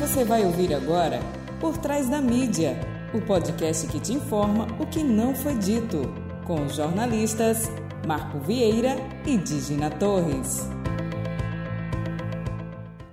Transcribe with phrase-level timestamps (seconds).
[0.00, 1.20] Você vai ouvir agora
[1.60, 2.80] Por Trás da Mídia,
[3.12, 6.00] o podcast que te informa o que não foi dito,
[6.46, 7.70] com os jornalistas
[8.08, 10.66] Marco Vieira e Digina Torres.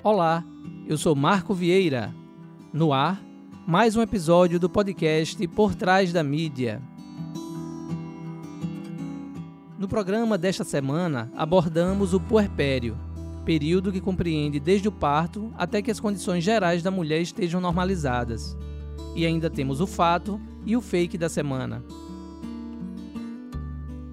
[0.02, 0.46] Olá,
[0.88, 2.16] eu sou Marco Vieira.
[2.72, 3.22] No ar,
[3.68, 6.82] mais um episódio do podcast Por Trás da Mídia.
[9.78, 12.98] No programa desta semana, abordamos o puerpério,
[13.48, 18.58] período que compreende desde o parto até que as condições gerais da mulher estejam normalizadas.
[19.16, 21.82] E ainda temos o fato e o fake da semana.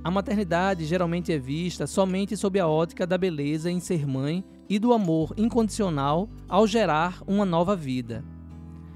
[0.04, 4.78] A maternidade geralmente é vista somente sob a ótica da beleza em ser mãe e
[4.78, 8.24] do amor incondicional ao gerar uma nova vida.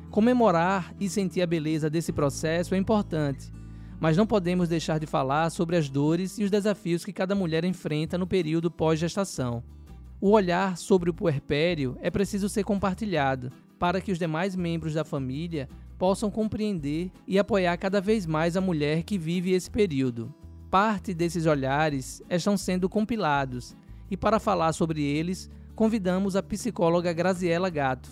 [0.09, 3.51] Comemorar e sentir a beleza desse processo é importante,
[3.99, 7.65] mas não podemos deixar de falar sobre as dores e os desafios que cada mulher
[7.65, 9.65] enfrenta no período pós-gestação.
[10.21, 15.05] O olhar sobre o puerpério é preciso ser compartilhado para que os demais membros da
[15.05, 20.35] família possam compreender e apoiar cada vez mais a mulher que vive esse período.
[20.69, 23.77] Parte desses olhares estão sendo compilados
[24.11, 28.11] e, para falar sobre eles, convidamos a psicóloga Graziela Gato.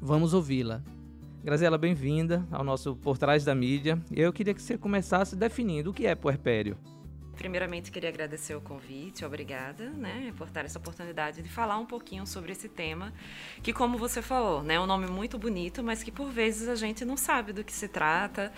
[0.00, 0.82] Vamos ouvi-la.
[1.44, 4.00] Graziela, bem-vinda ao nosso Por Trás da Mídia.
[4.10, 6.78] Eu queria que você começasse definindo o que é puerpério.
[7.42, 12.24] Primeiramente, queria agradecer o convite, obrigada, né, por ter essa oportunidade de falar um pouquinho
[12.24, 13.12] sobre esse tema,
[13.64, 16.76] que, como você falou, né, é um nome muito bonito, mas que por vezes a
[16.76, 18.52] gente não sabe do que se trata,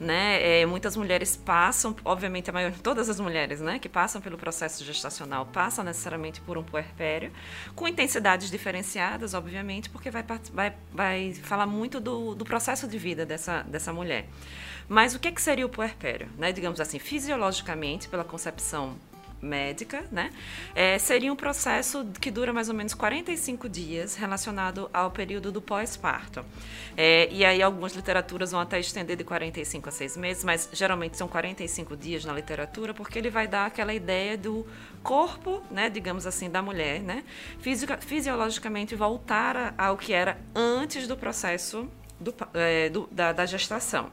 [0.00, 4.38] né, é, muitas mulheres passam, obviamente a maior, todas as mulheres, né, que passam pelo
[4.38, 7.30] processo gestacional passam necessariamente por um puerpério,
[7.74, 13.26] com intensidades diferenciadas, obviamente, porque vai, vai, vai falar muito do, do processo de vida
[13.26, 14.26] dessa, dessa mulher.
[14.90, 16.28] Mas o que, é que seria o puerpério?
[16.36, 16.50] Né?
[16.50, 18.96] Digamos assim, fisiologicamente, pela concepção
[19.40, 20.32] médica, né?
[20.74, 25.62] É, seria um processo que dura mais ou menos 45 dias relacionado ao período do
[25.62, 26.44] pós-parto.
[26.96, 31.16] É, e aí algumas literaturas vão até estender de 45 a 6 meses, mas geralmente
[31.16, 34.66] são 45 dias na literatura, porque ele vai dar aquela ideia do
[35.04, 37.24] corpo, né, digamos assim, da mulher, né?
[37.60, 44.10] Fisica, fisiologicamente voltar ao que era antes do processo do, é, do, da, da gestação.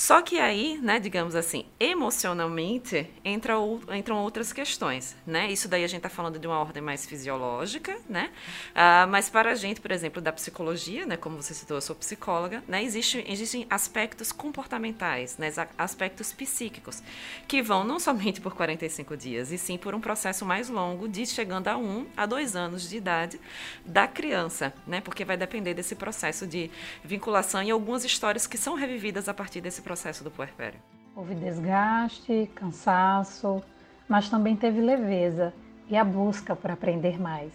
[0.00, 5.52] Só que aí, né, digamos assim, emocionalmente entra ou, entram outras questões, né?
[5.52, 8.30] Isso daí a gente está falando de uma ordem mais fisiológica, né?
[8.70, 11.94] Uh, mas para a gente, por exemplo, da psicologia, né, como você citou, eu sou
[11.94, 17.02] psicóloga, né, existe, existem aspectos comportamentais, né, aspectos psíquicos,
[17.46, 21.26] que vão não somente por 45 dias, e sim por um processo mais longo, de
[21.26, 23.38] chegando a um a dois anos de idade
[23.84, 25.02] da criança, né?
[25.02, 26.70] Porque vai depender desse processo de
[27.04, 30.78] vinculação e algumas histórias que são revividas a partir desse processo processo do puerpério?
[31.16, 33.60] Houve desgaste, cansaço,
[34.08, 35.52] mas também teve leveza
[35.88, 37.52] e a busca por aprender mais.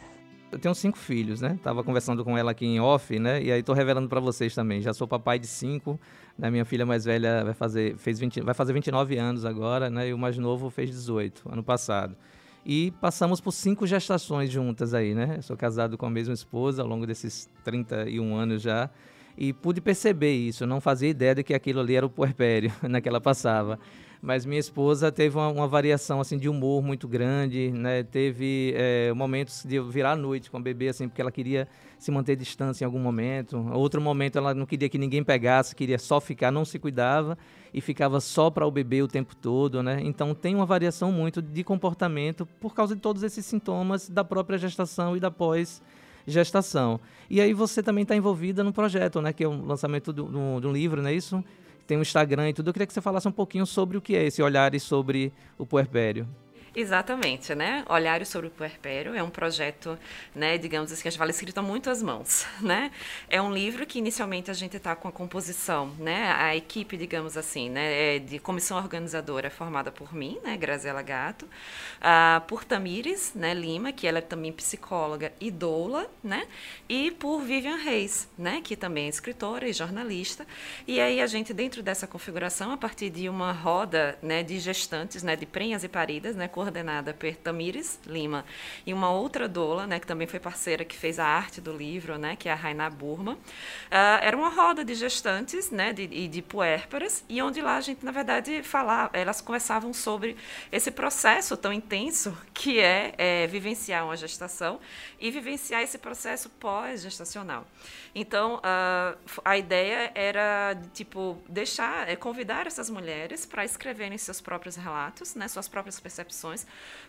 [0.51, 1.57] Eu tenho cinco filhos, né?
[1.63, 3.41] Tava conversando com ela aqui em off, né?
[3.41, 4.81] E aí tô revelando para vocês também.
[4.81, 5.97] Já sou papai de cinco,
[6.37, 6.51] né?
[6.51, 10.09] Minha filha mais velha vai fazer, fez 20, vai fazer 29 anos agora, né?
[10.09, 12.17] E o mais novo fez 18, ano passado.
[12.65, 15.35] E passamos por cinco gestações juntas aí, né?
[15.37, 18.89] Eu sou casado com a mesma esposa ao longo desses 31 anos já
[19.37, 20.65] e pude perceber isso.
[20.65, 23.79] Não fazia ideia de que aquilo ali era o puerpério naquela passava.
[24.21, 28.01] Mas minha esposa teve uma, uma, variação assim de humor muito grande, né?
[28.01, 31.67] Teve é, momentos de eu virar à noite com a bebê assim, porque ela queria
[31.99, 33.57] se manter distância em algum momento.
[33.71, 37.37] Outro momento ela não queria que ninguém pegasse, queria só ficar, não se cuidava
[37.71, 39.99] e ficava só para o bebê o tempo todo, né?
[40.01, 44.57] Então tem uma variação muito de comportamento por causa de todos esses sintomas da própria
[44.57, 45.83] gestação e da pós
[46.25, 46.99] gestação.
[47.29, 49.33] E aí você também está envolvida no projeto, né?
[49.33, 51.43] Que é o lançamento de um livro, não é isso?
[51.87, 52.69] Tem um Instagram e tudo.
[52.69, 55.31] Eu queria que você falasse um pouquinho sobre o que é esse olhar e sobre
[55.57, 56.27] o puerpério.
[56.75, 57.85] Exatamente, né?
[57.87, 59.97] Olhares sobre o Puerpério é um projeto,
[60.35, 62.91] né, digamos assim, a gente fala escrito a muitas mãos, né?
[63.29, 66.33] É um livro que inicialmente a gente está com a composição, né?
[66.37, 71.45] A equipe, digamos assim, né, é de comissão organizadora formada por mim, né, Graziela Gato,
[71.45, 76.45] uh, por Tamires, né, Lima, que ela é também psicóloga e doula, né?
[76.89, 80.45] E por Vivian Reis, né, que também é escritora e jornalista.
[80.85, 85.23] E aí a gente dentro dessa configuração, a partir de uma roda, né, de gestantes,
[85.23, 88.43] né, de prenhas e paridas, né, coordenada por Tamires Lima
[88.85, 92.17] e uma outra doula, né, que também foi parceira que fez a arte do livro,
[92.17, 93.33] né, que é a Raina Burma.
[93.33, 97.81] Uh, era uma roda de gestantes, né, de, de, de puérperas e onde lá a
[97.81, 100.35] gente na verdade falava, elas conversavam sobre
[100.71, 104.79] esse processo tão intenso que é, é vivenciar uma gestação
[105.19, 107.67] e vivenciar esse processo pós-gestacional.
[108.13, 114.77] Então, uh, a ideia era, tipo, deixar, é, convidar essas mulheres para escreverem seus próprios
[114.77, 116.54] relatos, né, suas próprias percepções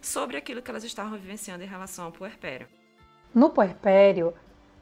[0.00, 2.66] sobre aquilo que elas estavam vivenciando em relação ao puerpério.
[3.34, 4.32] No puerpério,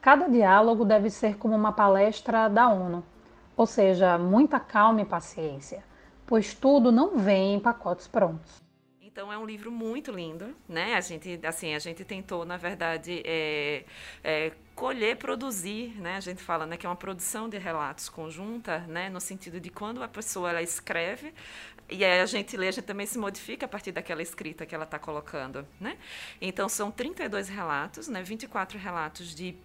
[0.05, 3.03] Cada diálogo deve ser como uma palestra da ONU,
[3.57, 5.83] ou seja, muita calma e paciência,
[6.27, 8.61] pois tudo não vem em pacotes prontos.
[9.01, 10.93] Então é um livro muito lindo, né?
[10.93, 13.83] A gente, assim, a gente tentou, na verdade, é,
[14.23, 16.17] é, colher, produzir, né?
[16.17, 19.09] A gente fala, né, que é uma produção de relatos conjunta, né?
[19.09, 21.33] No sentido de quando a pessoa ela escreve
[21.89, 25.67] e aí a gente também se modifica a partir daquela escrita que ela está colocando,
[25.79, 25.97] né?
[26.41, 28.23] Então são 32 relatos, né?
[28.23, 29.55] 24 relatos de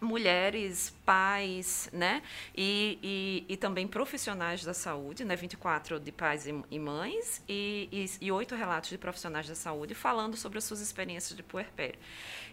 [0.00, 2.22] mulheres, pais, né?
[2.54, 5.34] E, e, e, também profissionais da saúde, né?
[5.34, 10.36] 24 de pais e, e mães e, e, oito relatos de profissionais da saúde falando
[10.36, 11.98] sobre as suas experiências de puerpério.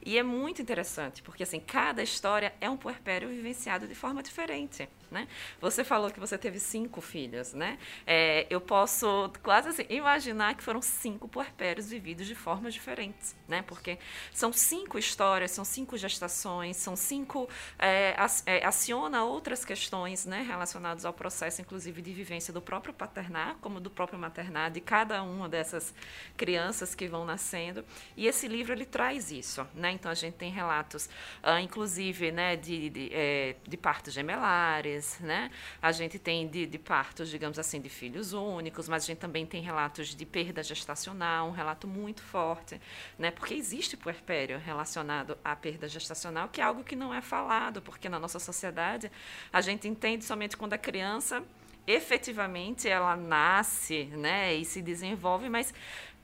[0.04, 4.88] E é muito interessante, porque assim, cada história é um puerpério vivenciado de forma diferente.
[5.12, 5.28] Né?
[5.60, 7.78] Você falou que você teve cinco filhos, né?
[8.08, 13.62] É, eu posso quase assim, imaginar que foram cinco puerpérios vividos de formas diferentes, né?
[13.62, 14.00] Porque
[14.32, 18.16] são cinco histórias, são cinco gestações, são cinco é,
[18.46, 23.82] é, aciona outras questões, né, relacionadas ao processo, inclusive de vivência do próprio paternar, como
[23.82, 25.94] do próprio maternar, de cada uma dessas
[26.38, 27.84] crianças que vão nascendo.
[28.16, 29.92] E esse livro ele traz isso, né?
[29.92, 31.08] Então a gente tem relatos,
[31.44, 35.52] uh, inclusive, né, de, de, é, de partos gemelares né?
[35.82, 39.46] A gente tem de, de partos, digamos assim, de filhos únicos, mas a gente também
[39.46, 42.80] tem relatos de perda gestacional, um relato muito forte,
[43.18, 43.32] né?
[43.32, 48.10] Porque existe puerpério relacionado à perda gestacional, que é algo que não é falado, porque
[48.10, 49.12] na nossa sociedade
[49.52, 51.44] a gente entende somente quando a criança
[51.88, 55.74] efetivamente ela nasce, né, e se desenvolve, mas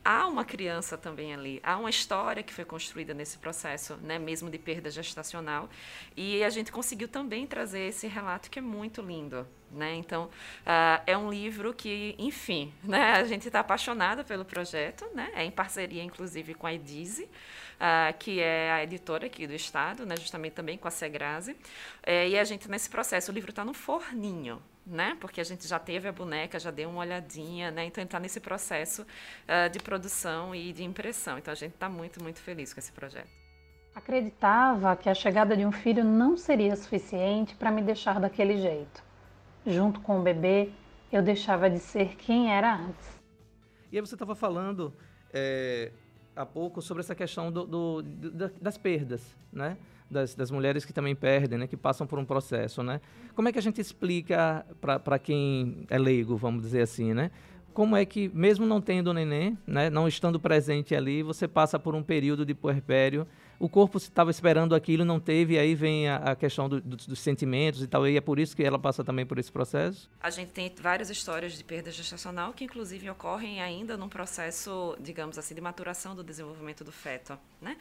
[0.07, 4.49] há uma criança também ali, há uma história que foi construída nesse processo, né, mesmo
[4.49, 5.69] de perda gestacional,
[6.15, 9.95] e a gente conseguiu também trazer esse relato que é muito lindo, né?
[9.95, 15.29] Então uh, é um livro que, enfim, né, a gente está apaixonada pelo projeto, né?
[15.35, 17.29] É em parceria, inclusive, com a Edize,
[17.77, 21.55] uh, que é a editora aqui do estado, né, justamente também com a Segrase,
[22.03, 25.17] é, e a gente nesse processo, o livro está no forninho, né?
[25.19, 27.85] Porque a gente já teve a boneca, já deu uma olhadinha, né?
[27.85, 31.37] Então está nesse processo uh, de produção e de impressão.
[31.37, 33.29] Então a gente está muito, muito feliz com esse projeto.
[33.93, 39.03] Acreditava que a chegada de um filho não seria suficiente para me deixar daquele jeito.
[39.65, 40.71] Junto com o bebê,
[41.11, 43.17] eu deixava de ser quem era antes.
[43.91, 44.93] E aí você estava falando
[45.33, 45.91] é,
[46.37, 49.77] há pouco sobre essa questão do, do, do, das perdas, né?
[50.09, 53.01] das, das mulheres que também perdem, né, que passam por um processo, né?
[53.35, 57.29] Como é que a gente explica para quem é leigo, vamos dizer assim, né?
[57.73, 61.93] Como é que, mesmo não tendo neném, né, não estando presente ali, você passa por
[61.93, 63.27] um período de puerpério
[63.59, 66.95] o corpo estava esperando aquilo, não teve, e aí vem a, a questão do, do,
[66.95, 70.09] dos sentimentos e tal, e é por isso que ela passa também por esse processo?
[70.19, 75.37] A gente tem várias histórias de perda gestacional que, inclusive, ocorrem ainda num processo, digamos
[75.37, 77.77] assim, de maturação do desenvolvimento do feto, né?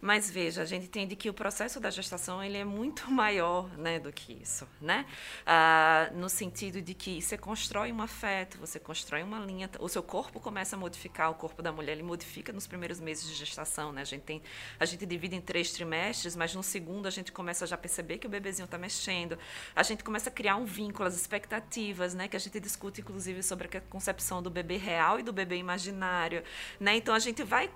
[0.00, 3.98] Mas veja, a gente entende que o processo da gestação ele é muito maior, né,
[3.98, 5.06] do que isso, né?
[5.44, 10.02] Ah, no sentido de que você constrói um afeto, você constrói uma linha, o seu
[10.02, 13.92] corpo começa a modificar, o corpo da mulher ele modifica nos primeiros meses de gestação,
[13.92, 14.02] né?
[14.02, 14.42] A gente tem,
[14.78, 18.18] a gente divide em três trimestres, mas no segundo a gente começa já a perceber
[18.18, 19.38] que o bebezinho está mexendo.
[19.74, 22.28] A gente começa a criar um vínculo, as expectativas, né?
[22.28, 26.42] Que a gente discute, inclusive, sobre a concepção do bebê real e do bebê imaginário,
[26.78, 26.96] né?
[26.96, 27.70] Então a gente vai...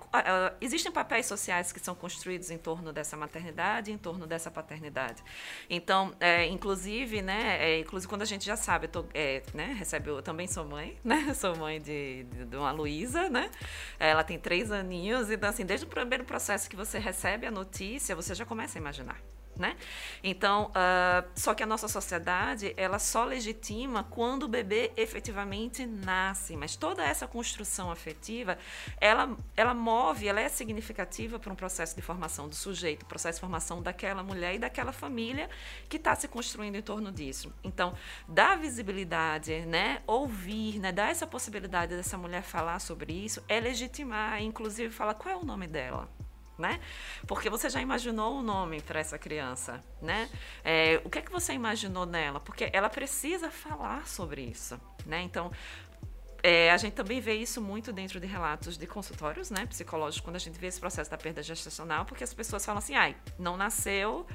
[0.61, 5.23] Existem papéis sociais que são construídos em torno dessa maternidade, em torno dessa paternidade.
[5.69, 7.57] Então, é, inclusive, né?
[7.59, 9.79] É, inclusive quando a gente já sabe, tô, é, né?
[10.05, 11.33] Eu também sou mãe, né?
[11.33, 13.49] Sou mãe de, de, de uma Luísa, né?
[13.99, 17.51] Ela tem três aninhos, então assim, desde o primeiro processo que você recebe recebe a
[17.51, 19.17] notícia, você já começa a imaginar.
[19.53, 19.75] Né?
[20.23, 26.55] Então, uh, só que a nossa sociedade ela só legitima quando o bebê efetivamente nasce,
[26.55, 28.57] mas toda essa construção afetiva
[28.99, 33.41] ela, ela move, ela é significativa para um processo de formação do sujeito, processo de
[33.41, 35.49] formação daquela mulher e daquela família
[35.89, 37.53] que está se construindo em torno disso.
[37.61, 37.93] Então,
[38.27, 44.41] dar visibilidade, né, ouvir, né, dar essa possibilidade dessa mulher falar sobre isso é legitimar,
[44.41, 46.09] inclusive falar qual é o nome dela
[46.61, 46.79] né?
[47.27, 50.29] Porque você já imaginou o nome para essa criança, né?
[50.63, 52.39] É, o que é que você imaginou nela?
[52.39, 55.21] Porque ela precisa falar sobre isso, né?
[55.21, 55.51] Então,
[56.43, 60.35] é, a gente também vê isso muito dentro de relatos de consultórios, né, psicológicos, quando
[60.37, 63.55] a gente vê esse processo da perda gestacional, porque as pessoas falam assim, ai, não
[63.55, 64.25] nasceu,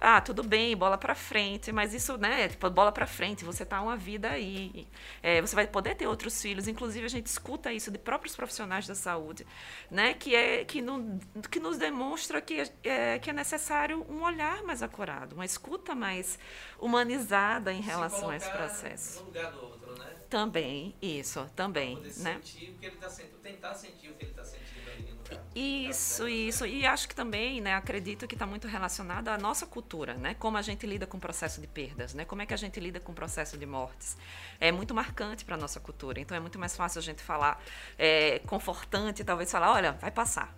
[0.00, 3.82] ah, tudo bem, bola para frente, mas isso, né, tipo, bola para frente, você tá
[3.82, 4.88] uma vida aí,
[5.22, 8.86] é, você vai poder ter outros filhos, inclusive a gente escuta isso de próprios profissionais
[8.86, 9.46] da saúde,
[9.90, 14.62] né, que é que, no, que nos demonstra que é, que é necessário um olhar
[14.62, 16.38] mais acurado, uma escuta mais
[16.78, 19.20] humanizada em relação a esse processo.
[19.20, 20.06] No lugar do outro, né?
[20.30, 22.40] Também, isso, também, pra poder né?
[22.42, 24.79] Sentir o que ele tá sentindo, tentar sentir o que ele está sentindo.
[25.54, 26.64] Isso, isso.
[26.64, 30.34] E acho que também, né, acredito que está muito relacionado à nossa cultura, né?
[30.34, 32.24] Como a gente lida com o processo de perdas, né?
[32.24, 34.16] Como é que a gente lida com o processo de mortes.
[34.60, 36.20] É muito marcante para a nossa cultura.
[36.20, 37.60] Então é muito mais fácil a gente falar,
[37.98, 40.54] é, confortante, talvez falar, olha, vai passar,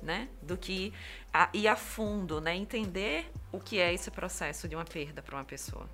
[0.00, 0.28] né?
[0.40, 0.92] Do que
[1.32, 2.54] a, ir a fundo, né?
[2.54, 5.88] Entender o que é esse processo de uma perda para uma pessoa.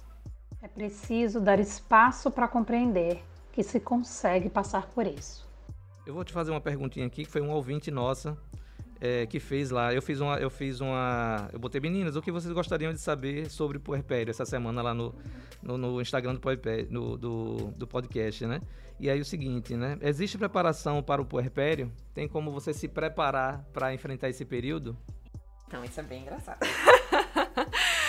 [0.60, 3.22] É preciso dar espaço para compreender
[3.52, 5.51] que se consegue passar por isso.
[6.04, 8.36] Eu vou te fazer uma perguntinha aqui, que foi um ouvinte nossa
[9.00, 9.92] é, que fez lá.
[9.92, 10.36] Eu fiz uma.
[10.36, 11.48] Eu fiz uma.
[11.52, 14.94] Eu botei meninas, o que vocês gostariam de saber sobre o puerpério essa semana lá
[14.94, 15.14] no,
[15.62, 18.60] no, no Instagram do, puerpério, no, do, do podcast, né?
[19.00, 19.98] E aí o seguinte, né?
[20.00, 21.90] Existe preparação para o puerpério?
[22.14, 24.96] Tem como você se preparar para enfrentar esse período?
[25.66, 26.60] Então, isso é bem engraçado.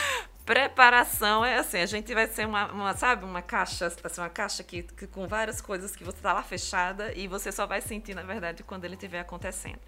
[0.45, 4.63] preparação é assim, a gente vai ser uma, uma sabe, uma caixa, assim, uma caixa
[4.63, 8.13] que, que, com várias coisas que você está lá fechada e você só vai sentir,
[8.13, 9.79] na verdade, quando ele estiver acontecendo.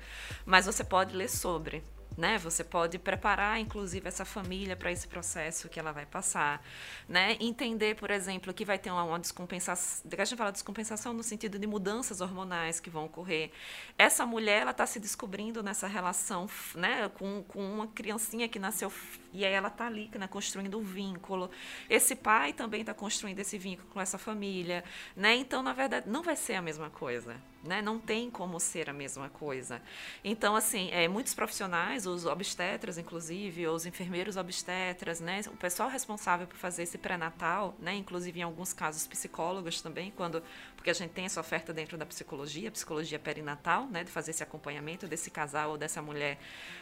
[0.46, 1.84] Mas você pode ler sobre
[2.18, 2.38] né?
[2.40, 6.64] Você pode preparar, inclusive, essa família para esse processo que ela vai passar,
[7.08, 7.38] né?
[7.40, 11.60] Entender, por exemplo, que vai ter uma, uma descompensação, a gente fala descompensação no sentido
[11.60, 13.52] de mudanças hormonais que vão ocorrer.
[13.98, 17.10] Essa mulher, ela está se descobrindo nessa relação, né?
[17.10, 18.92] Com, com uma criancinha que nasceu
[19.34, 20.28] e aí ela está ali, né?
[20.28, 21.52] Construindo um vínculo.
[21.90, 24.84] Esse pai também está construindo esse vínculo com essa família,
[25.16, 25.36] né?
[25.36, 27.82] Então, na verdade, não vai ser a mesma coisa, né?
[27.82, 29.82] Não tem como ser a mesma coisa.
[30.24, 35.42] Então, assim, é, muitos profissionais, os obstetras, inclusive, os enfermeiros obstetras, né?
[35.48, 37.96] O pessoal responsável por fazer esse pré-natal, né?
[37.96, 40.42] Inclusive, em alguns casos, psicólogos também, quando
[40.76, 44.04] porque a gente tem essa oferta dentro da psicologia, psicologia perinatal, né?
[44.04, 46.38] De fazer esse acompanhamento desse casal ou dessa mulher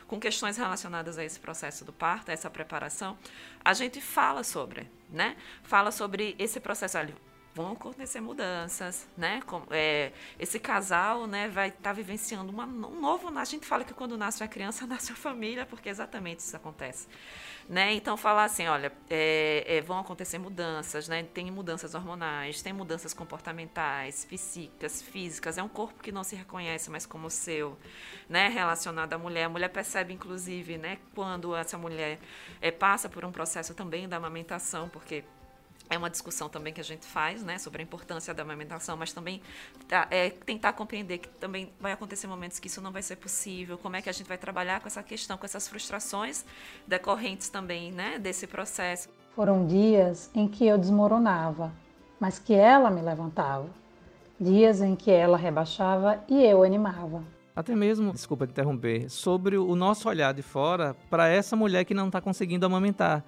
[0.08, 3.18] com questões relacionadas a esse processo do parto, a essa preparação.
[3.64, 5.38] A gente fala sobre, né?
[5.64, 6.98] Fala sobre esse processo.
[6.98, 7.16] Ali,
[7.54, 9.42] vão acontecer mudanças, né?
[9.46, 13.38] Com, é, esse casal, né, vai estar tá vivenciando uma, um novo.
[13.38, 17.08] A gente fala que quando nasce a criança nasce a família, porque exatamente isso acontece,
[17.70, 17.94] né?
[17.94, 21.24] Então falar assim, olha, é, é, vão acontecer mudanças, né?
[21.24, 25.58] Tem mudanças hormonais, tem mudanças comportamentais, psíquicas, físicas.
[25.58, 27.78] É um corpo que não se reconhece mais como seu,
[28.28, 28.48] né?
[28.48, 30.98] Relacionado à mulher, a mulher percebe inclusive, né?
[31.14, 32.20] Quando essa mulher
[32.60, 35.24] é, passa por um processo também da amamentação, porque
[35.94, 39.14] é uma discussão também que a gente faz, né, sobre a importância da amamentação, mas
[39.14, 39.42] também
[39.88, 43.78] tá, é, tentar compreender que também vai acontecer momentos que isso não vai ser possível,
[43.78, 46.44] como é que a gente vai trabalhar com essa questão, com essas frustrações
[46.88, 49.10] decorrentes também, né, desse processo.
[49.36, 51.72] Foram dias em que eu desmoronava,
[52.20, 53.68] mas que ela me levantava.
[54.40, 57.24] Dias em que ela rebaixava e eu animava.
[57.56, 61.94] Até mesmo, desculpa te interromper, sobre o nosso olhar de fora para essa mulher que
[61.94, 63.24] não está conseguindo amamentar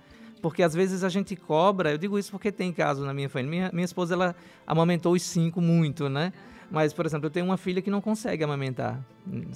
[0.45, 3.49] porque às vezes a gente cobra, eu digo isso porque tem caso na minha família.
[3.49, 4.35] Minha, minha esposa, ela
[4.67, 6.31] amamentou os cinco muito, né?
[6.69, 9.03] Mas, por exemplo, eu tenho uma filha que não consegue amamentar,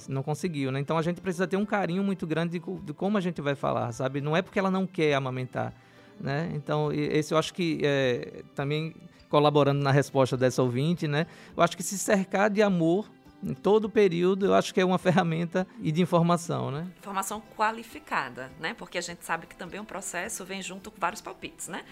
[0.08, 0.80] não conseguiu, né?
[0.80, 3.54] Então a gente precisa ter um carinho muito grande de, de como a gente vai
[3.54, 4.20] falar, sabe?
[4.20, 5.72] Não é porque ela não quer amamentar,
[6.20, 6.50] né?
[6.56, 8.92] Então, esse eu acho que é, também
[9.28, 11.28] colaborando na resposta dessa ouvinte, né?
[11.56, 13.08] Eu acho que se cercar de amor
[13.42, 16.86] em todo o período, eu acho que é uma ferramenta e de informação, né?
[16.98, 18.74] Informação qualificada, né?
[18.74, 21.84] Porque a gente sabe que também um processo vem junto com vários palpites, né?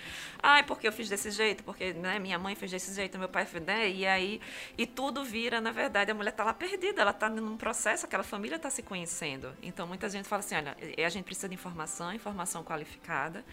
[0.43, 3.28] Ah, é porque eu fiz desse jeito, porque né, minha mãe fez desse jeito, meu
[3.28, 3.88] pai fez, né?
[3.88, 4.40] E aí,
[4.76, 8.23] e tudo vira, na verdade, a mulher está lá perdida, ela está num processo, aquela
[8.23, 9.52] família está se conhecendo.
[9.62, 13.45] Então, muita gente fala assim, olha, a gente precisa de informação, informação qualificada,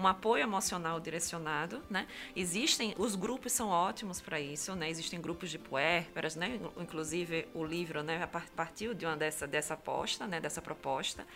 [0.00, 2.06] um apoio emocional direcionado, né?
[2.34, 4.88] Existem, os grupos são ótimos para isso, né?
[4.88, 6.58] Existem grupos de puérperas, né?
[6.78, 8.26] Inclusive o livro, né?
[8.56, 10.40] Partiu de uma dessa dessa aposta, né?
[10.40, 11.26] Dessa proposta,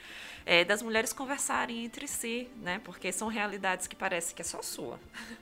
[0.47, 2.81] é, das mulheres conversarem entre si, né?
[2.83, 4.99] Porque são realidades que parece que é só sua,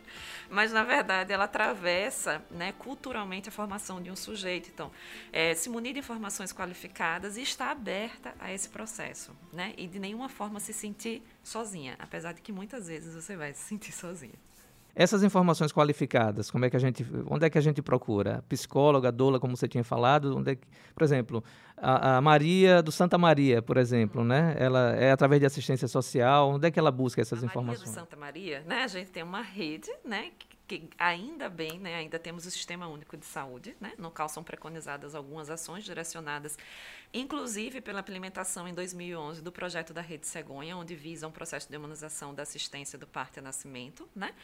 [0.53, 2.73] mas na verdade ela atravessa, né?
[2.79, 4.69] Culturalmente a formação de um sujeito.
[4.69, 4.91] Então,
[5.33, 9.73] é, se munir de informações qualificadas e estar aberta a esse processo, né?
[9.79, 13.63] E de nenhuma forma se sentir sozinha, apesar de que muitas vezes você vai se
[13.63, 14.35] sentir sozinha.
[14.95, 18.45] Essas informações qualificadas, como é que a gente, onde é que a gente procura?
[18.47, 21.43] Psicóloga, doula, como você tinha falado, onde é que, por exemplo,
[21.79, 24.55] a, a, Maria do Santa Maria, por exemplo, né?
[24.59, 27.81] Ela é através de assistência social, onde é que ela busca essas a informações?
[27.81, 28.85] Maria do Santa Maria, né?
[28.85, 30.31] A gente tem uma rede, né,
[30.79, 34.43] que ainda bem, né, ainda temos o Sistema Único de Saúde, né, no qual são
[34.43, 36.57] preconizadas algumas ações direcionadas,
[37.13, 41.77] inclusive pela implementação em 2011 do projeto da Rede Cegonha, onde visa um processo de
[41.77, 44.35] humanização da assistência do parto e nascimento, né.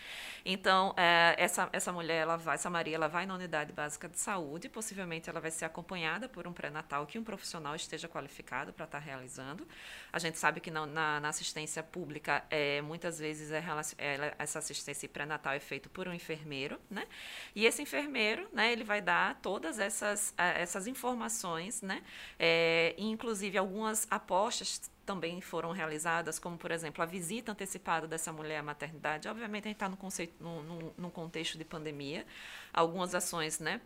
[0.45, 4.19] Então, é, essa, essa mulher, ela vai, essa Maria, ela vai na unidade básica de
[4.19, 8.85] saúde, possivelmente ela vai ser acompanhada por um pré-natal que um profissional esteja qualificado para
[8.85, 9.67] estar tá realizando.
[10.13, 13.65] A gente sabe que na, na, na assistência pública, é, muitas vezes é,
[13.99, 17.07] é, essa assistência pré-natal é feita por um enfermeiro, né?
[17.55, 22.03] E esse enfermeiro, né, ele vai dar todas essas, essas informações, né?
[22.39, 22.58] É,
[22.97, 28.63] inclusive algumas apostas também foram realizadas, como, por exemplo, a visita antecipada dessa mulher à
[28.63, 29.27] maternidade.
[29.27, 32.27] Obviamente, a gente está no, no, no, contexto de pandemia,
[32.73, 33.81] algumas ações né,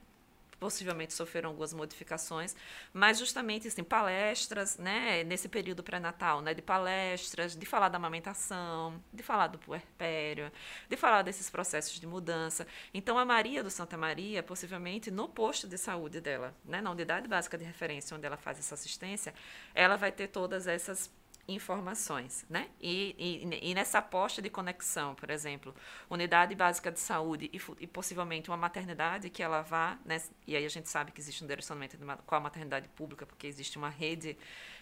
[0.63, 2.55] possivelmente sofreram algumas modificações,
[2.95, 9.03] mas justamente assim, palestras, né, nesse período pré-natal, né, de palestras, de falar da amamentação,
[9.13, 10.53] de falar do puerpério,
[10.89, 12.65] de falar desses processos de mudança.
[12.95, 17.27] Então a Maria do Santa Maria, possivelmente no posto de saúde dela, né, na unidade
[17.27, 19.35] básica de referência onde ela faz essa assistência,
[19.75, 21.11] ela vai ter todas essas
[21.49, 22.69] informações, né?
[22.81, 25.75] E, e, e, nessa aposta de conexão, por exemplo,
[26.09, 30.21] unidade básica de saúde e, e, possivelmente uma maternidade que ela vá, né?
[30.47, 33.77] E aí a gente sabe que existe um direcionamento com a maternidade pública, porque existe
[33.77, 34.37] uma rede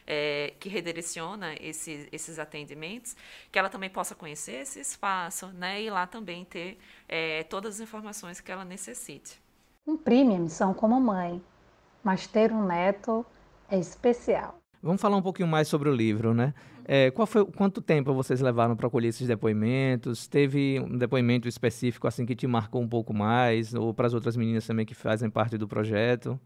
[0.07, 3.17] é, que redireciona esses, esses atendimentos,
[3.51, 5.81] que ela também possa conhecer esse espaço, né?
[5.81, 9.41] E lá também ter é, todas as informações que ela necessite.
[9.87, 11.43] Cumprir minha missão como mãe,
[12.05, 13.25] mas ter um neto
[13.71, 14.60] é especial.
[14.83, 16.55] Vamos falar um pouquinho mais sobre o livro, né?
[16.87, 20.27] É, qual foi, quanto tempo vocês levaram para colher esses depoimentos?
[20.27, 24.37] Teve um depoimento específico assim que te marcou um pouco mais, ou para as outras
[24.37, 26.41] meninas também que fazem parte do projeto?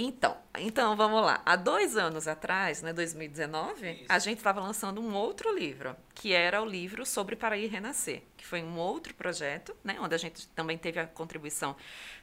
[0.00, 1.42] Então, então vamos lá.
[1.44, 4.04] Há dois anos atrás, né, 2019, Isso.
[4.08, 8.46] a gente estava lançando um outro livro, que era o livro sobre Paraí Renascer, que
[8.46, 11.74] foi um outro projeto, né, onde a gente também teve a contribuição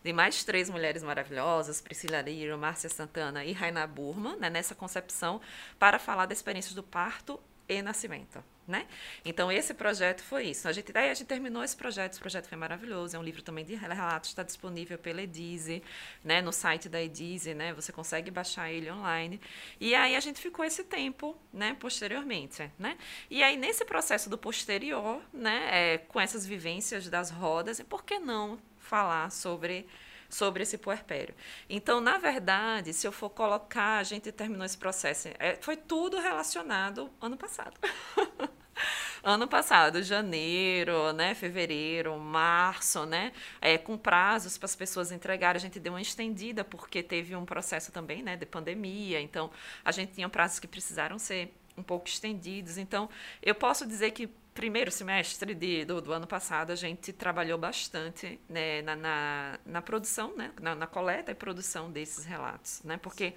[0.02, 5.42] de mais três mulheres maravilhosas, Priscila Liro, Márcia Santana e Raina Burma, né, nessa concepção
[5.78, 8.42] para falar da experiência do parto e nascimento.
[8.68, 8.88] Né?
[9.24, 10.68] Então, esse projeto foi isso.
[10.68, 13.44] A gente, daí a gente terminou esse projeto, esse projeto foi maravilhoso, é um livro
[13.44, 15.84] também de relatos, está disponível pela Edize,
[16.24, 16.42] né?
[16.42, 17.74] no site da Edize, né?
[17.74, 19.40] você consegue baixar ele online.
[19.80, 21.78] E aí a gente ficou esse tempo, né?
[21.80, 22.72] posteriormente.
[22.80, 22.98] Né?
[23.30, 25.70] E aí, nesse processo do posterior, né?
[25.72, 29.88] É, com essas vivências das rodas, por que não falar sobre
[30.28, 31.34] sobre esse puerpério.
[31.70, 36.20] Então, na verdade, se eu for colocar, a gente terminou esse processo, é, foi tudo
[36.20, 37.80] relacionado ano passado.
[39.24, 45.62] ano passado, janeiro, né, fevereiro, março, né, é, com prazos para as pessoas entregarem, a
[45.62, 49.50] gente deu uma estendida porque teve um processo também, né, de pandemia, então
[49.84, 52.78] a gente tinha prazos que precisaram ser um pouco estendidos.
[52.78, 53.10] Então,
[53.42, 58.40] eu posso dizer que primeiro semestre de, do, do, ano passado, a gente trabalhou bastante
[58.48, 63.34] né, na, na, na, produção, né, na, na, coleta e produção desses relatos, né, porque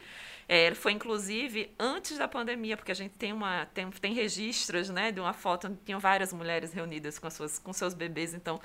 [0.49, 5.11] é, foi inclusive antes da pandemia, porque a gente tem, uma, tem, tem registros né,
[5.11, 8.61] de uma foto onde tinham várias mulheres reunidas com, suas, com seus bebês, então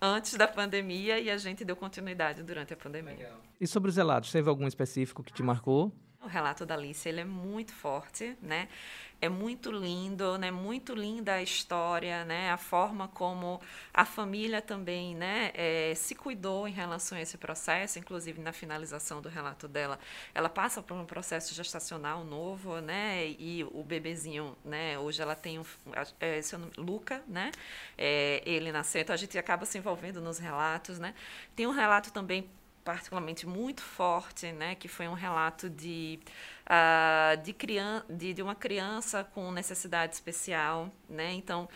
[0.00, 3.16] antes da pandemia e a gente deu continuidade durante a pandemia.
[3.16, 3.40] Legal.
[3.58, 5.90] E sobre os relatos, teve algum específico que te marcou?
[6.24, 8.66] O relato da Alice ele é muito forte, né?
[9.20, 10.50] É muito lindo, né?
[10.50, 12.50] Muito linda a história, né?
[12.50, 13.60] A forma como
[13.92, 15.50] a família também, né?
[15.54, 19.98] É, se cuidou em relação a esse processo, inclusive na finalização do relato dela,
[20.34, 23.26] ela passa por um processo gestacional novo, né?
[23.38, 24.98] E o bebezinho, né?
[24.98, 25.64] Hoje ela tem um,
[26.20, 27.52] é, seu nome, Luca, né?
[27.98, 31.14] É, ele nasceu, então a gente acaba se envolvendo nos relatos, né?
[31.54, 32.50] Tem um relato também
[32.84, 36.20] particularmente muito forte, né, que foi um relato de,
[36.66, 41.68] uh, de, criança, de, de, uma criança com necessidade especial, né, então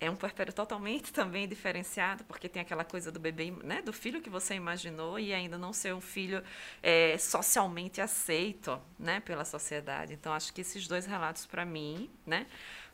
[0.00, 4.20] é um puerpério totalmente também diferenciado, porque tem aquela coisa do bebê, né, do filho
[4.20, 6.42] que você imaginou e ainda não ser um filho
[6.82, 10.14] é, socialmente aceito, né, pela sociedade.
[10.14, 12.46] Então acho que esses dois relatos para mim, né,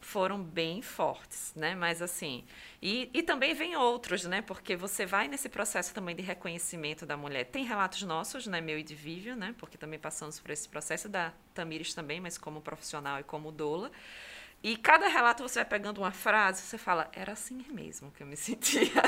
[0.02, 1.74] foram bem fortes, né?
[1.74, 2.44] Mas assim,
[2.82, 4.42] e, e também vem outros, né?
[4.42, 7.44] Porque você vai nesse processo também de reconhecimento da mulher.
[7.44, 8.60] Tem relatos nossos, né?
[8.60, 9.54] Meu e de Vívio, né?
[9.56, 13.90] Porque também passamos por esse processo da Tamires também, mas como profissional e como doula.
[14.62, 18.26] E cada relato você vai pegando uma frase, você fala, era assim mesmo que eu
[18.26, 19.02] me sentia.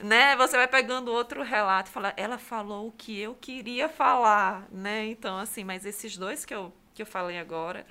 [0.00, 0.34] né?
[0.36, 5.06] Você vai pegando outro relato fala, ela falou o que eu queria falar, né?
[5.06, 7.86] Então, assim, mas esses dois que eu, que eu falei agora,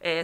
[0.00, 0.22] é,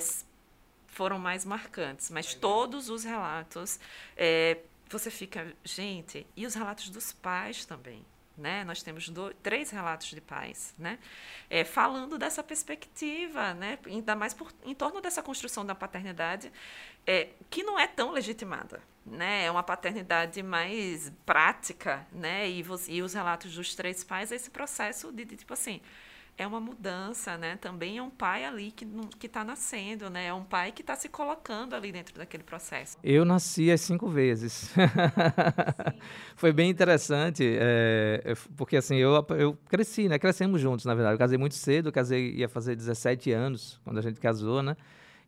[0.95, 3.81] foram mais marcantes, mas todos os relatos,
[4.17, 8.05] é, você fica, gente, e os relatos dos pais também.
[8.37, 8.65] Né?
[8.65, 10.99] Nós temos dois, três relatos de pais, né?
[11.49, 13.79] É, falando dessa perspectiva, né?
[13.87, 16.53] ainda mais por, em torno dessa construção da paternidade,
[17.07, 18.83] é, que não é tão legitimada.
[19.07, 19.45] Né?
[19.45, 22.49] É uma paternidade mais prática, né?
[22.51, 25.81] e, e os relatos dos três pais, esse processo de, de tipo assim,
[26.37, 27.57] é uma mudança, né?
[27.57, 28.87] Também é um pai ali que
[29.19, 30.27] que está nascendo, né?
[30.27, 32.97] É um pai que está se colocando ali dentro daquele processo.
[33.03, 34.73] Eu nasci as cinco vezes.
[36.37, 40.19] Foi bem interessante, é, porque assim eu, eu cresci, né?
[40.19, 41.15] Crescemos juntos, na verdade.
[41.15, 44.77] Eu casei muito cedo, casei ia fazer 17 anos quando a gente casou, né?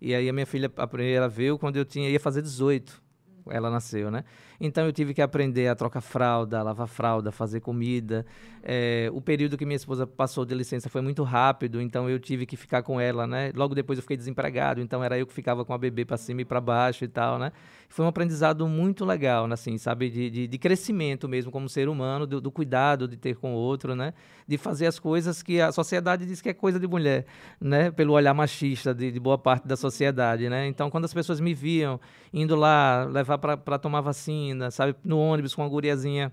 [0.00, 3.05] E aí a minha filha a primeira veio quando eu tinha ia fazer 18.
[3.50, 4.24] Ela nasceu, né?
[4.60, 8.24] Então eu tive que aprender a trocar fralda, lavar fralda, fazer comida.
[8.62, 12.46] É, o período que minha esposa passou de licença foi muito rápido, então eu tive
[12.46, 13.52] que ficar com ela, né?
[13.54, 16.42] Logo depois eu fiquei desempregado, então era eu que ficava com a bebê para cima
[16.42, 17.52] e para baixo e tal, né?
[17.88, 20.10] Foi um aprendizado muito legal, assim, sabe?
[20.10, 23.56] De, de, de crescimento mesmo como ser humano, do, do, cuidado de ter com o
[23.56, 24.12] outro, né?
[24.46, 27.26] De fazer as coisas que a sociedade diz que é coisa de mulher,
[27.60, 27.90] né?
[27.90, 30.66] Pelo olhar machista de, de boa parte da sociedade, né?
[30.66, 32.00] Então, quando as pessoas me viam
[32.32, 34.94] indo lá levar para tomar vacina, sabe?
[35.04, 36.32] No ônibus com uma guriazinha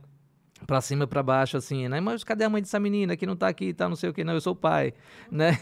[0.65, 1.99] para cima para baixo assim, né?
[1.99, 4.23] Mas cadê a mãe dessa menina que não está aqui, tá não sei o que,
[4.23, 4.93] não, eu sou o pai,
[5.31, 5.57] né?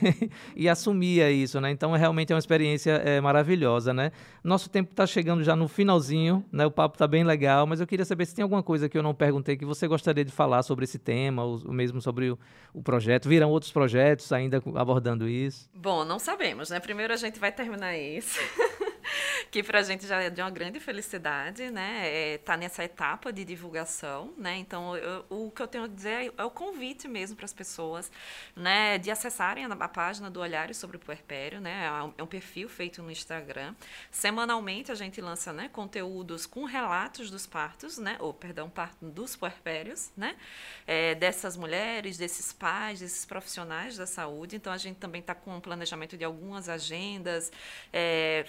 [0.55, 1.71] e assumia isso, né?
[1.71, 4.11] Então realmente é uma experiência é, maravilhosa, né?
[4.43, 6.65] Nosso tempo está chegando já no finalzinho, né?
[6.65, 9.03] O papo está bem legal, mas eu queria saber se tem alguma coisa que eu
[9.03, 12.39] não perguntei que você gostaria de falar sobre esse tema, ou, ou mesmo sobre o,
[12.73, 13.27] o projeto.
[13.27, 15.69] Virão outros projetos ainda abordando isso?
[15.73, 16.79] Bom, não sabemos, né?
[16.79, 18.39] Primeiro a gente vai terminar isso.
[19.49, 22.01] que para a gente já é de uma grande felicidade, né?
[22.03, 24.57] É, tá nessa etapa de divulgação, né?
[24.57, 28.11] Então, eu, o que eu tenho a dizer é o convite mesmo para as pessoas,
[28.55, 28.97] né?
[28.97, 31.85] De acessarem a, a, página do Olhares sobre o Puerpério, né?
[31.85, 33.75] É um, é um, perfil feito no Instagram.
[34.09, 35.69] Semanalmente a gente lança, né?
[35.69, 38.17] Conteúdos com relatos dos partos, né?
[38.19, 40.35] Ou, perdão, parto dos puerpérios, né?
[40.87, 44.55] É, dessas mulheres, desses pais, desses profissionais da saúde.
[44.55, 47.51] Então, a gente também está com um planejamento de algumas agendas
[47.91, 48.45] é,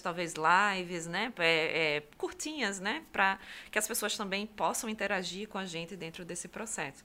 [0.00, 3.38] talvez lives, né, é, é, curtinhas, né, para
[3.70, 7.04] que as pessoas também possam interagir com a gente dentro desse processo.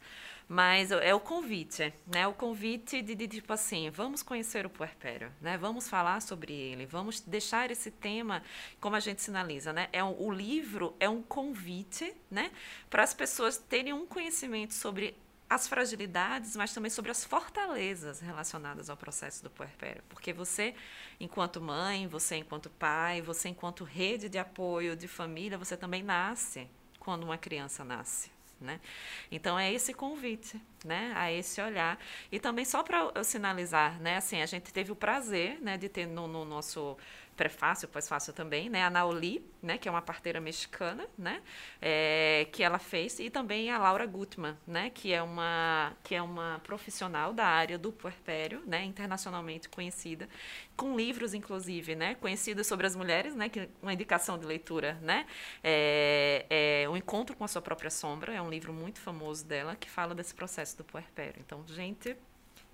[0.53, 2.27] Mas é o convite, né?
[2.27, 5.57] O convite de, de, tipo assim, vamos conhecer o puerpério, né?
[5.57, 8.43] Vamos falar sobre ele, vamos deixar esse tema,
[8.77, 9.87] como a gente sinaliza, né?
[9.93, 12.51] É um, o livro é um convite, né?
[12.89, 15.15] Para as pessoas terem um conhecimento sobre
[15.51, 20.01] as fragilidades, mas também sobre as fortalezas relacionadas ao processo do puerpério.
[20.07, 20.73] Porque você,
[21.19, 26.69] enquanto mãe, você enquanto pai, você enquanto rede de apoio de família, você também nasce
[26.99, 28.31] quando uma criança nasce.
[28.61, 28.79] Né?
[29.29, 31.99] Então é esse convite, né, a esse olhar
[32.31, 36.05] e também só para sinalizar, né, assim a gente teve o prazer, né, de ter
[36.05, 36.95] no, no nosso
[37.41, 38.83] prefácio, pós-fácil também, né?
[38.83, 39.75] A Naoli, né?
[39.75, 41.41] Que é uma parteira mexicana, né?
[41.81, 44.91] É, que ela fez e também a Laura Gutmann, né?
[44.91, 48.85] Que é uma que é uma profissional da área do puerpério, né?
[48.85, 50.29] Internacionalmente conhecida,
[50.77, 52.13] com livros inclusive, né?
[52.13, 53.49] Conhecidos sobre as mulheres, né?
[53.49, 55.25] Que uma indicação de leitura, né?
[55.63, 56.45] É,
[56.83, 59.89] é o encontro com a sua própria sombra é um livro muito famoso dela que
[59.89, 61.41] fala desse processo do puerpério.
[61.43, 62.15] Então, gente,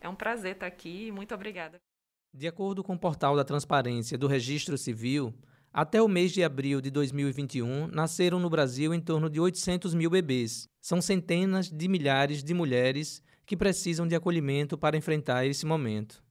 [0.01, 1.87] é um prazer estar aqui e muito obrigada.
[2.34, 5.34] De acordo com o portal da Transparência do Registro Civil,
[5.74, 10.10] até o mês de abril de 2021, nasceram no Brasil em torno de 800 mil
[10.10, 10.68] bebês.
[10.82, 16.24] São centenas de milhares de mulheres que precisam de acolhimento para enfrentar esse momento.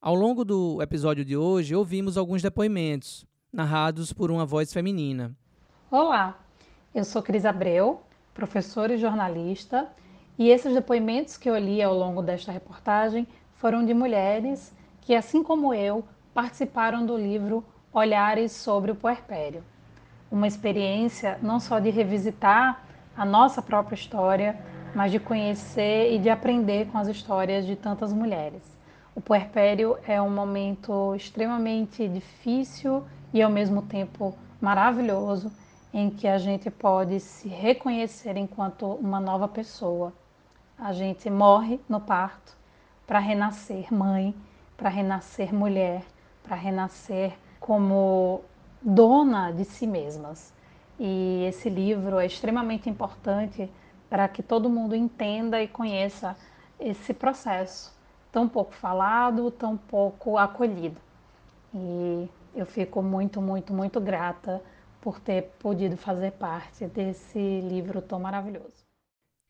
[0.00, 5.34] Ao longo do episódio de hoje, ouvimos alguns depoimentos, narrados por uma voz feminina.
[5.90, 6.38] Olá,
[6.94, 8.02] eu sou Cris Abreu,
[8.34, 9.88] professora e jornalista,
[10.38, 14.72] e esses depoimentos que eu li ao longo desta reportagem foram de mulheres
[15.04, 19.62] que, assim como eu, participaram do livro Olhares sobre o Puerpério.
[20.30, 22.82] Uma experiência não só de revisitar
[23.16, 24.58] a nossa própria história,
[24.94, 28.62] mas de conhecer e de aprender com as histórias de tantas mulheres.
[29.14, 35.52] O puerpério é um momento extremamente difícil e ao mesmo tempo maravilhoso
[35.92, 40.12] em que a gente pode se reconhecer enquanto uma nova pessoa.
[40.76, 42.56] A gente morre no parto
[43.06, 44.34] para renascer mãe
[44.76, 46.04] para renascer mulher,
[46.42, 48.42] para renascer como
[48.80, 50.52] dona de si mesmas.
[50.98, 53.70] E esse livro é extremamente importante
[54.08, 56.36] para que todo mundo entenda e conheça
[56.78, 57.92] esse processo
[58.30, 61.00] tão pouco falado, tão pouco acolhido.
[61.72, 64.62] E eu fico muito, muito, muito grata
[65.00, 68.84] por ter podido fazer parte desse livro tão maravilhoso.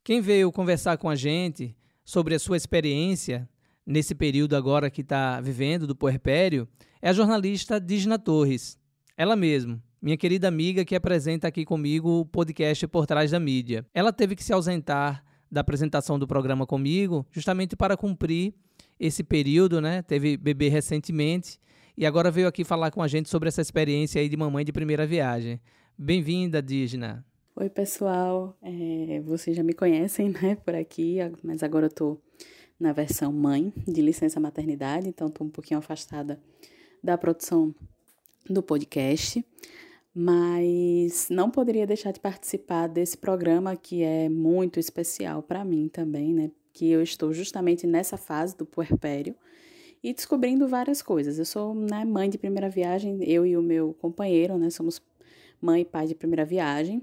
[0.02, 3.48] Quem veio conversar com a gente sobre a sua experiência
[3.86, 6.66] nesse período agora que está vivendo do puerpério
[7.02, 8.78] é a jornalista Digna Torres.
[9.16, 13.86] Ela mesma, minha querida amiga que apresenta aqui comigo o podcast Por Trás da Mídia.
[13.94, 18.54] Ela teve que se ausentar da apresentação do programa comigo justamente para cumprir
[18.98, 20.02] esse período, né?
[20.02, 21.58] Teve bebê recentemente
[21.96, 24.72] e agora veio aqui falar com a gente sobre essa experiência aí de mamãe de
[24.72, 25.60] primeira viagem.
[25.96, 27.24] Bem-vinda, Digna.
[27.54, 28.56] Oi, pessoal.
[28.60, 32.18] É, vocês já me conhecem, né, por aqui, mas agora eu tô
[32.78, 36.40] na versão mãe de licença maternidade, então estou um pouquinho afastada
[37.02, 37.74] da produção
[38.48, 39.44] do podcast,
[40.14, 46.32] mas não poderia deixar de participar desse programa que é muito especial para mim também,
[46.32, 46.50] né?
[46.72, 49.34] Que eu estou justamente nessa fase do puerpério
[50.02, 51.38] e descobrindo várias coisas.
[51.38, 54.70] Eu sou né, mãe de primeira viagem, eu e o meu companheiro, né?
[54.70, 55.00] Somos
[55.60, 57.02] mãe e pai de primeira viagem.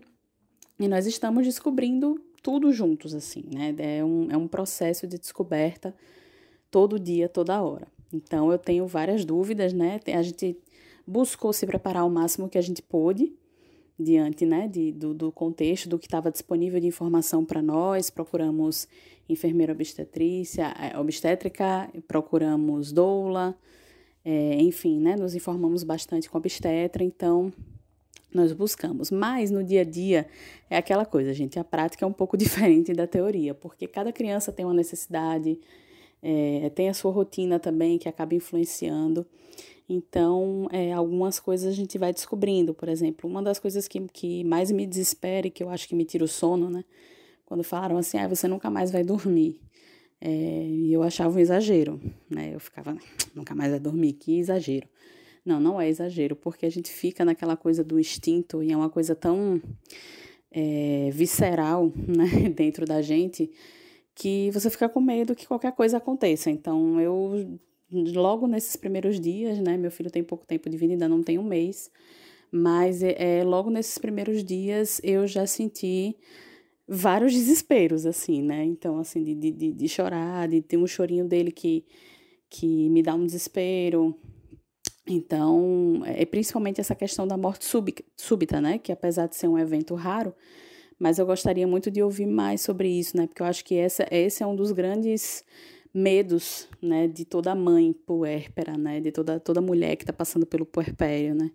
[0.80, 3.76] E nós estamos descobrindo tudo juntos, assim, né?
[3.78, 5.94] É um, é um processo de descoberta
[6.70, 7.88] todo dia, toda hora.
[8.14, 10.00] Então, eu tenho várias dúvidas, né?
[10.08, 10.58] A gente
[11.06, 13.34] buscou se preparar o máximo que a gente pôde
[13.98, 18.10] diante né, de, do, do contexto, do que estava disponível de informação para nós.
[18.10, 18.88] Procuramos
[19.30, 23.56] enfermeira obstetrícia, é, obstétrica, procuramos doula,
[24.26, 27.52] é, enfim, né, nos informamos bastante com a obstetra, então
[28.34, 29.12] nós buscamos.
[29.12, 30.28] Mas no dia a dia
[30.70, 34.52] é aquela coisa, gente, a prática é um pouco diferente da teoria, porque cada criança
[34.52, 35.60] tem uma necessidade,
[36.22, 39.26] é, tem a sua rotina também que acaba influenciando.
[39.94, 42.74] Então, é, algumas coisas a gente vai descobrindo.
[42.74, 45.96] Por exemplo, uma das coisas que, que mais me desespera e que eu acho que
[45.96, 46.86] me tira o sono, né?
[47.46, 49.60] Quando falaram assim, ah, você nunca mais vai dormir.
[50.22, 52.56] É, e eu achava um exagero, né?
[52.56, 52.96] Eu ficava,
[53.36, 54.88] nunca mais vai dormir, que exagero.
[55.44, 58.90] Não, não é exagero, porque a gente fica naquela coisa do instinto e é uma
[58.90, 59.62] coisa tão
[60.52, 63.52] é, visceral, né, dentro da gente,
[64.14, 66.52] que você fica com medo que qualquer coisa aconteça.
[66.52, 67.60] Então, eu
[67.92, 69.78] logo nesses primeiros dias, né?
[69.78, 71.92] Meu filho tem pouco tempo de vida, ainda não tem um mês,
[72.52, 76.16] mas é, é, logo nesses primeiros dias eu já senti
[76.88, 78.64] vários desesperos, assim, né?
[78.66, 81.86] Então, assim, de, de, de chorar, de ter um chorinho dele que,
[82.50, 84.16] que me dá um desespero.
[85.14, 87.66] Então, é principalmente essa questão da morte
[88.16, 88.78] súbita, né?
[88.78, 90.34] Que apesar de ser um evento raro,
[90.98, 93.28] mas eu gostaria muito de ouvir mais sobre isso, né?
[93.28, 95.44] Porque eu acho que essa, esse é um dos grandes
[95.94, 100.66] medos, né, de toda mãe puérpera, né, de toda, toda mulher que está passando pelo
[100.66, 101.52] puerpério, né,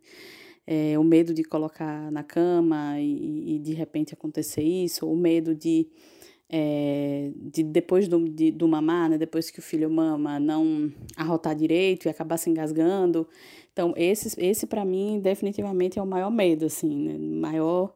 [0.67, 5.55] é, o medo de colocar na cama e, e, de repente acontecer isso, o medo
[5.55, 5.89] de,
[6.49, 11.55] é, de depois do, de, do mamar, né, depois que o filho mama, não arrotar
[11.55, 13.27] direito e acabar se engasgando.
[13.73, 17.95] Então, esse, esse para mim, definitivamente é o maior medo, assim, né, maior,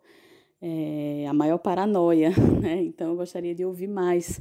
[0.60, 4.40] é, a maior paranoia, né, então eu gostaria de ouvir mais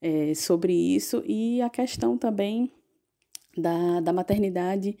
[0.00, 2.72] é, sobre isso e a questão também
[3.56, 4.96] da, da maternidade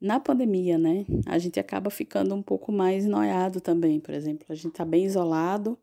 [0.00, 1.06] na pandemia, né?
[1.24, 5.04] A gente acaba ficando um pouco mais noiado também, por exemplo, a gente está bem
[5.04, 5.78] isolado.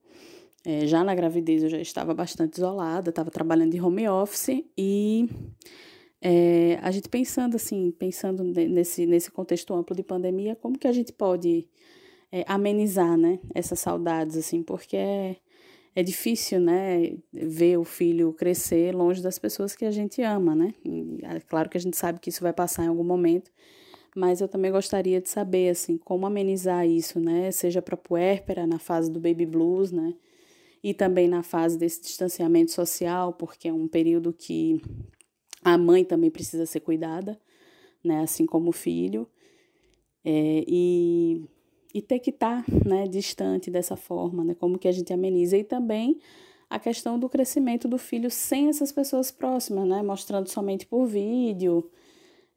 [0.64, 5.28] É, já na gravidez eu já estava bastante isolada, estava trabalhando de home office e
[6.22, 10.92] é, a gente pensando assim, pensando nesse, nesse contexto amplo de pandemia, como que a
[10.92, 11.68] gente pode
[12.32, 15.38] é, amenizar, né, essas saudades, assim, porque é,
[15.96, 20.74] é difícil, né, ver o filho crescer longe das pessoas que a gente ama, né?
[21.24, 23.52] É claro que a gente sabe que isso vai passar em algum momento,
[24.16, 27.52] mas eu também gostaria de saber, assim, como amenizar isso, né?
[27.52, 30.14] Seja para puérpera, na fase do baby blues, né?
[30.84, 34.82] E também na fase desse distanciamento social, porque é um período que
[35.64, 37.40] a mãe também precisa ser cuidada,
[38.04, 38.22] né?
[38.22, 39.28] Assim como o filho.
[40.24, 41.44] É, e
[41.94, 45.58] e ter que estar tá, né, distante dessa forma, né, como que a gente ameniza.
[45.58, 46.20] E também
[46.70, 51.90] a questão do crescimento do filho sem essas pessoas próximas, né, mostrando somente por vídeo,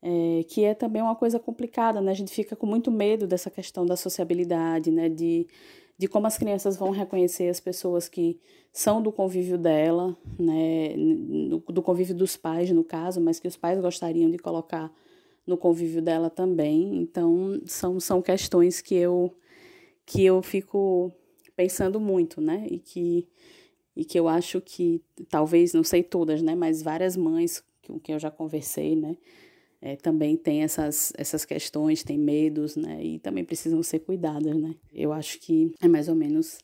[0.00, 3.50] é, que é também uma coisa complicada, né, a gente fica com muito medo dessa
[3.50, 5.46] questão da sociabilidade, né, de,
[5.96, 8.40] de como as crianças vão reconhecer as pessoas que
[8.72, 10.94] são do convívio dela, né,
[11.68, 14.92] do, convívio dos pais, no caso, mas que os pais gostariam de colocar
[15.46, 16.96] no convívio dela também.
[16.96, 19.32] Então, são, são questões que eu,
[20.04, 21.12] que eu fico
[21.54, 22.66] pensando muito, né?
[22.68, 23.28] E que,
[23.94, 26.56] e que eu acho que, talvez, não sei todas, né?
[26.56, 29.16] Mas várias mães com quem eu já conversei, né?
[29.86, 33.04] É, também tem essas, essas questões, tem medos, né?
[33.04, 34.74] E também precisam ser cuidadas, né?
[34.90, 36.58] Eu acho que é mais ou menos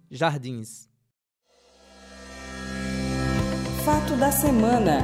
[0.10, 0.88] jardins.
[3.84, 5.02] Fato da semana.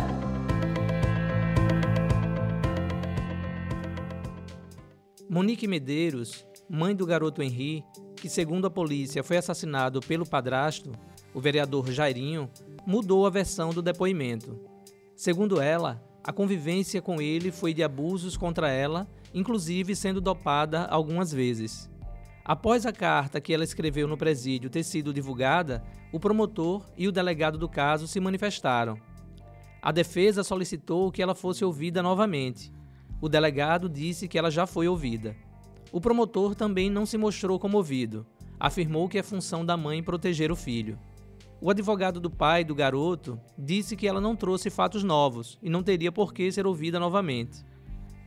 [5.29, 7.83] Monique Medeiros mãe do garoto Henri,
[8.23, 10.93] que segundo a polícia foi assassinado pelo padrasto,
[11.33, 12.49] o vereador Jairinho,
[12.85, 14.57] mudou a versão do depoimento.
[15.13, 21.33] Segundo ela, a convivência com ele foi de abusos contra ela, inclusive sendo dopada algumas
[21.33, 21.89] vezes.
[22.45, 27.11] Após a carta que ela escreveu no presídio ter sido divulgada, o promotor e o
[27.11, 28.97] delegado do caso se manifestaram.
[29.81, 32.71] A defesa solicitou que ela fosse ouvida novamente.
[33.19, 35.35] O delegado disse que ela já foi ouvida.
[35.93, 38.25] O promotor também não se mostrou comovido.
[38.59, 40.97] Afirmou que é função da mãe proteger o filho.
[41.61, 45.83] O advogado do pai do garoto disse que ela não trouxe fatos novos e não
[45.83, 47.63] teria por que ser ouvida novamente.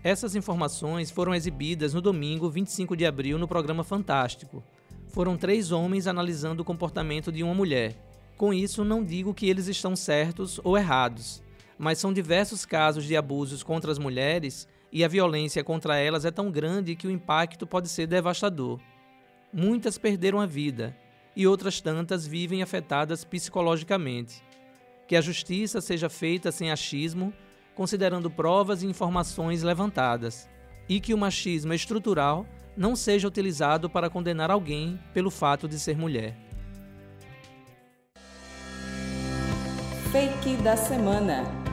[0.04, 4.62] Essas informações foram exibidas no domingo 25 de abril no programa Fantástico.
[5.08, 7.96] Foram três homens analisando o comportamento de uma mulher.
[8.36, 11.42] Com isso, não digo que eles estão certos ou errados,
[11.76, 16.30] mas são diversos casos de abusos contra as mulheres e a violência contra elas é
[16.30, 18.80] tão grande que o impacto pode ser devastador.
[19.52, 20.96] Muitas perderam a vida
[21.36, 24.42] e outras tantas vivem afetadas psicologicamente.
[25.06, 27.30] Que a justiça seja feita sem achismo,
[27.74, 30.48] considerando provas e informações levantadas,
[30.88, 35.98] e que o machismo estrutural não seja utilizado para condenar alguém pelo fato de ser
[35.98, 36.34] mulher.
[40.10, 41.65] Fake da semana.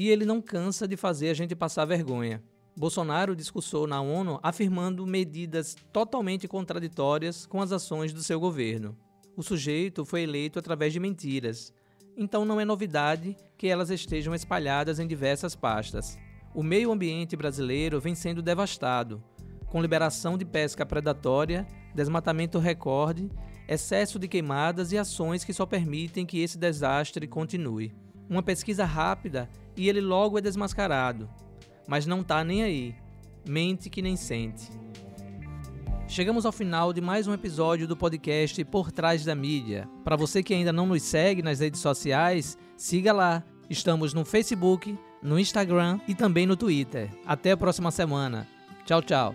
[0.00, 2.42] E ele não cansa de fazer a gente passar vergonha.
[2.74, 8.96] Bolsonaro discursou na ONU afirmando medidas totalmente contraditórias com as ações do seu governo.
[9.36, 11.70] O sujeito foi eleito através de mentiras,
[12.16, 16.18] então não é novidade que elas estejam espalhadas em diversas pastas.
[16.54, 19.22] O meio ambiente brasileiro vem sendo devastado,
[19.66, 23.30] com liberação de pesca predatória, desmatamento recorde,
[23.68, 27.92] excesso de queimadas e ações que só permitem que esse desastre continue.
[28.30, 31.26] Uma pesquisa rápida e ele logo é desmascarado,
[31.88, 32.94] mas não tá nem aí.
[33.48, 34.70] Mente que nem sente.
[36.06, 39.88] Chegamos ao final de mais um episódio do podcast Por Trás da Mídia.
[40.04, 43.42] Para você que ainda não nos segue nas redes sociais, siga lá.
[43.70, 47.08] Estamos no Facebook, no Instagram e também no Twitter.
[47.24, 48.46] Até a próxima semana.
[48.84, 49.34] Tchau, tchau.